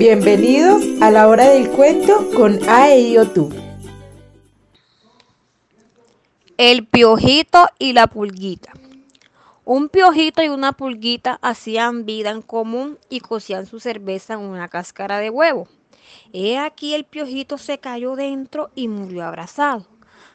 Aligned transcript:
Bienvenidos 0.00 0.82
a 1.02 1.10
la 1.10 1.28
hora 1.28 1.50
del 1.50 1.68
cuento 1.68 2.30
con 2.34 2.58
Aedio 2.66 3.28
Tú. 3.32 3.50
El 6.56 6.86
piojito 6.86 7.66
y 7.78 7.92
la 7.92 8.06
pulguita. 8.06 8.72
Un 9.66 9.90
piojito 9.90 10.42
y 10.42 10.48
una 10.48 10.72
pulguita 10.72 11.38
hacían 11.42 12.06
vida 12.06 12.30
en 12.30 12.40
común 12.40 12.98
y 13.10 13.20
cocían 13.20 13.66
su 13.66 13.78
cerveza 13.78 14.32
en 14.32 14.40
una 14.40 14.68
cáscara 14.68 15.18
de 15.18 15.28
huevo. 15.28 15.68
He 16.32 16.56
aquí 16.56 16.94
el 16.94 17.04
piojito 17.04 17.58
se 17.58 17.76
cayó 17.76 18.16
dentro 18.16 18.70
y 18.74 18.88
murió 18.88 19.26
abrazado. 19.26 19.86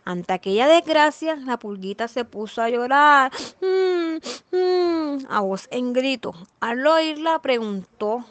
Ante 0.04 0.34
aquella 0.34 0.68
desgracia, 0.68 1.38
la 1.38 1.58
pulguita 1.58 2.08
se 2.08 2.24
puso 2.24 2.62
a 2.62 2.70
llorar 2.70 3.32
mm, 3.62 4.56
mm, 4.56 5.26
a 5.28 5.40
voz 5.40 5.68
en 5.72 5.92
grito. 5.92 6.36
Al 6.60 6.86
oírla 6.86 7.42
preguntó 7.42 8.26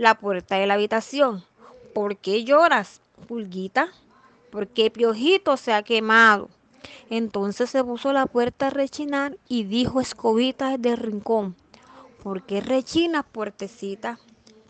la 0.00 0.14
puerta 0.14 0.56
de 0.56 0.66
la 0.66 0.74
habitación, 0.74 1.44
¿por 1.92 2.16
qué 2.16 2.42
lloras, 2.42 3.02
pulguita? 3.28 3.88
Porque 4.50 4.90
piojito 4.90 5.58
se 5.58 5.74
ha 5.74 5.82
quemado. 5.82 6.48
Entonces 7.10 7.68
se 7.68 7.84
puso 7.84 8.14
la 8.14 8.24
puerta 8.24 8.68
a 8.68 8.70
rechinar 8.70 9.36
y 9.46 9.64
dijo 9.64 10.00
escobita 10.00 10.78
desde 10.78 10.94
el 10.94 10.96
rincón, 10.96 11.54
¿por 12.22 12.44
qué 12.44 12.62
rechinas, 12.62 13.26
puertecita? 13.30 14.18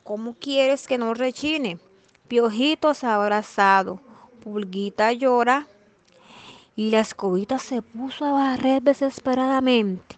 ¿Cómo 0.03 0.35
quieres 0.35 0.89
que 0.89 0.99
no 0.99 1.15
rechine? 1.15 1.79
Piojito 2.27 2.93
se 2.93 3.07
ha 3.07 3.15
abrazado, 3.15 4.01
pulguita 4.43 5.13
llora 5.13 5.69
y 6.75 6.91
la 6.91 6.99
escobita 6.99 7.61
se 7.61 7.83
puso 7.83 8.25
a 8.25 8.33
barrer 8.33 8.83
desesperadamente. 8.83 10.17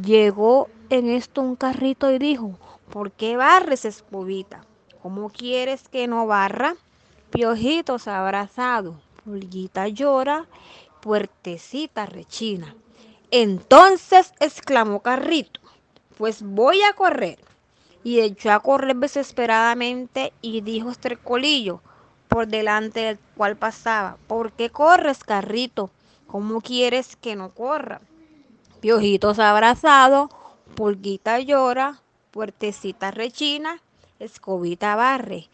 Llegó 0.00 0.68
en 0.88 1.08
esto 1.08 1.40
un 1.40 1.56
carrito 1.56 2.12
y 2.12 2.20
dijo, 2.20 2.56
¿por 2.92 3.10
qué 3.10 3.38
barres, 3.38 3.86
escobita? 3.86 4.66
¿Cómo 5.02 5.30
quieres 5.30 5.88
que 5.88 6.06
no 6.06 6.26
barra? 6.26 6.76
Piojitos 7.30 8.06
abrazado, 8.06 9.00
pulguita 9.24 9.88
llora, 9.88 10.46
puertecita 11.00 12.04
rechina. 12.04 12.76
Entonces 13.30 14.34
exclamó 14.40 15.00
Carrito, 15.00 15.58
pues 16.18 16.42
voy 16.42 16.82
a 16.82 16.92
correr. 16.92 17.38
Y 18.04 18.20
echó 18.20 18.52
a 18.52 18.60
correr 18.60 18.96
desesperadamente 18.96 20.34
y 20.42 20.60
dijo 20.60 20.90
Estercolillo, 20.90 21.80
por 22.28 22.46
delante 22.46 23.00
del 23.00 23.18
cual 23.36 23.56
pasaba, 23.56 24.18
¿por 24.26 24.52
qué 24.52 24.68
corres, 24.68 25.24
Carrito? 25.24 25.90
¿Cómo 26.26 26.60
quieres 26.60 27.16
que 27.16 27.36
no 27.36 27.54
corra? 27.54 28.02
Piojitos 28.80 29.38
abrazado, 29.38 30.28
pulguita 30.74 31.38
llora, 31.38 32.02
puertecita 32.32 33.12
rechina, 33.12 33.80
escobita 34.18 34.96
barre. 34.96 35.48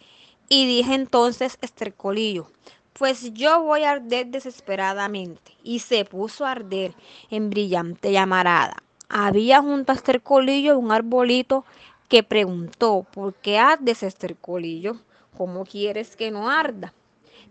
Y 0.48 0.66
dije 0.66 0.94
entonces 0.94 1.58
Estercolillo, 1.60 2.48
pues 2.94 3.34
yo 3.34 3.62
voy 3.62 3.82
a 3.82 3.90
arder 3.90 4.28
desesperadamente. 4.28 5.52
Y 5.62 5.80
se 5.80 6.06
puso 6.06 6.46
a 6.46 6.52
arder 6.52 6.94
en 7.30 7.50
brillante 7.50 8.12
llamarada. 8.12 8.76
Había 9.10 9.60
junto 9.60 9.92
a 9.92 9.94
Estercolillo 9.94 10.78
un 10.78 10.92
arbolito 10.92 11.64
que 12.08 12.22
preguntó, 12.22 13.06
¿por 13.12 13.34
qué 13.34 13.58
ardes, 13.58 14.02
Estercolillo? 14.02 14.96
¿Cómo 15.36 15.64
quieres 15.64 16.16
que 16.16 16.30
no 16.30 16.48
arda? 16.48 16.94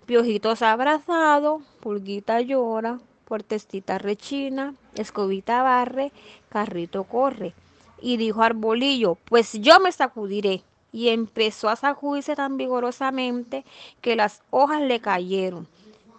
Piojitos 0.05 0.61
abrazado, 0.61 1.61
pulguita 1.81 2.41
llora, 2.41 2.99
puertecita 3.25 3.97
rechina, 3.97 4.73
escobita 4.95 5.61
barre, 5.61 6.11
carrito 6.49 7.03
corre. 7.03 7.53
Y 8.01 8.17
dijo 8.17 8.41
Arbolillo, 8.41 9.15
pues 9.25 9.53
yo 9.53 9.79
me 9.79 9.91
sacudiré. 9.91 10.63
Y 10.91 11.09
empezó 11.09 11.69
a 11.69 11.75
sacudirse 11.75 12.35
tan 12.35 12.57
vigorosamente 12.57 13.65
que 14.01 14.15
las 14.15 14.41
hojas 14.49 14.81
le 14.81 14.99
cayeron. 14.99 15.67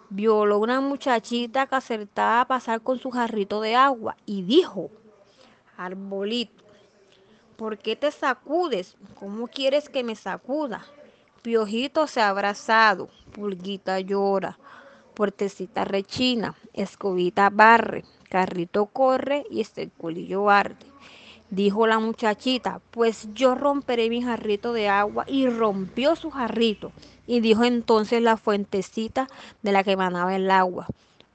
Violó 0.09 0.59
una 0.59 0.79
muchachita 0.81 1.67
que 1.67 1.75
acertaba 1.75 2.41
a 2.41 2.47
pasar 2.47 2.81
con 2.81 2.99
su 2.99 3.11
jarrito 3.11 3.61
de 3.61 3.75
agua 3.75 4.15
y 4.25 4.43
dijo, 4.43 4.89
Arbolito, 5.77 6.63
¿por 7.57 7.77
qué 7.77 7.95
te 7.95 8.11
sacudes? 8.11 8.95
¿Cómo 9.15 9.47
quieres 9.47 9.89
que 9.89 10.03
me 10.03 10.15
sacuda? 10.15 10.85
Piojito 11.41 12.05
se 12.07 12.21
ha 12.21 12.29
abrazado, 12.29 13.09
pulguita 13.31 13.99
llora, 13.99 14.57
puertecita 15.13 15.85
rechina, 15.85 16.55
escobita 16.73 17.49
barre, 17.49 18.03
carrito 18.29 18.87
corre 18.87 19.45
y 19.49 19.61
este 19.61 19.89
colillo 19.89 20.49
arde. 20.49 20.88
Dijo 21.51 21.87
la 21.87 21.97
muchachita, 21.97 22.79
pues 22.91 23.27
yo 23.33 23.55
romperé 23.55 24.09
mi 24.09 24.21
jarrito 24.21 24.71
de 24.71 24.87
agua 24.87 25.25
y 25.27 25.47
rompió 25.47 26.15
su 26.15 26.29
jarrito. 26.29 26.91
Y 27.25 27.39
dijo 27.39 27.63
entonces 27.63 28.21
la 28.21 28.37
fuentecita 28.37 29.27
de 29.63 29.71
la 29.71 29.83
que 29.83 29.93
emanaba 29.93 30.35
el 30.35 30.49
agua, 30.51 30.87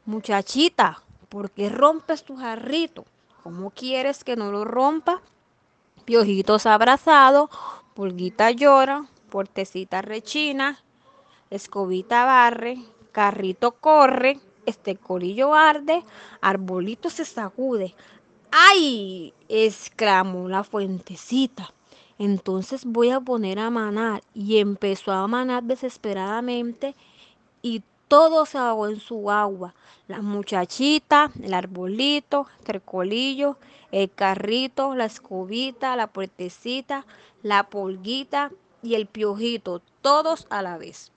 muchachita, 0.06 1.02
¿por 1.28 1.50
qué 1.50 1.68
rompes 1.68 2.24
tu 2.24 2.36
jarrito? 2.36 3.04
¿Cómo 3.42 3.70
quieres 3.70 4.22
que 4.22 4.36
no 4.36 4.52
lo 4.52 4.64
rompa? 4.64 5.20
Piojitos 6.04 6.66
abrazados, 6.66 7.50
pulguita 7.94 8.50
llora, 8.50 9.06
puertecita 9.30 10.00
rechina, 10.00 10.78
escobita 11.50 12.24
barre, 12.24 12.78
carrito 13.10 13.72
corre, 13.72 14.38
este 14.66 14.96
colillo 14.96 15.54
arde, 15.54 16.02
arbolito 16.40 17.10
se 17.10 17.24
sacude. 17.24 17.94
¡Ay! 18.56 19.34
exclamó 19.48 20.48
la 20.48 20.62
fuentecita. 20.62 21.74
Entonces 22.20 22.84
voy 22.84 23.10
a 23.10 23.18
poner 23.18 23.58
a 23.58 23.68
manar. 23.68 24.22
Y 24.32 24.58
empezó 24.58 25.10
a 25.10 25.26
manar 25.26 25.64
desesperadamente 25.64 26.94
y 27.62 27.82
todo 28.06 28.46
se 28.46 28.58
ahogó 28.58 28.86
en 28.86 29.00
su 29.00 29.28
agua. 29.28 29.74
La 30.06 30.22
muchachita, 30.22 31.32
el 31.42 31.52
arbolito, 31.52 32.46
el 32.68 32.80
colillo, 32.80 33.56
el 33.90 34.08
carrito, 34.08 34.94
la 34.94 35.06
escobita, 35.06 35.96
la 35.96 36.06
puertecita, 36.06 37.06
la 37.42 37.64
polguita 37.64 38.52
y 38.84 38.94
el 38.94 39.06
piojito, 39.06 39.82
todos 40.00 40.46
a 40.48 40.62
la 40.62 40.78
vez. 40.78 41.10